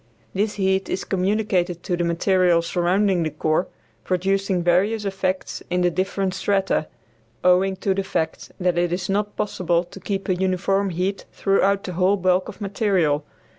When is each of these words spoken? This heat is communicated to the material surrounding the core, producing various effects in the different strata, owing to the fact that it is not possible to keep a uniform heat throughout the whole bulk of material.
This 0.33 0.55
heat 0.55 0.89
is 0.89 1.03
communicated 1.03 1.83
to 1.83 1.95
the 1.95 2.03
material 2.03 2.63
surrounding 2.63 3.21
the 3.21 3.29
core, 3.29 3.67
producing 4.03 4.63
various 4.63 5.05
effects 5.05 5.61
in 5.69 5.81
the 5.81 5.91
different 5.91 6.33
strata, 6.33 6.87
owing 7.43 7.75
to 7.75 7.93
the 7.93 8.03
fact 8.03 8.51
that 8.59 8.79
it 8.79 8.91
is 8.91 9.09
not 9.09 9.35
possible 9.35 9.83
to 9.83 9.99
keep 9.99 10.27
a 10.27 10.33
uniform 10.33 10.89
heat 10.89 11.25
throughout 11.31 11.83
the 11.83 11.93
whole 11.93 12.17
bulk 12.17 12.49
of 12.49 12.59
material. 12.61 13.23